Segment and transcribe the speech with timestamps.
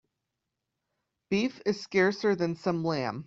[1.29, 3.19] Beef is scarcer than some lamb.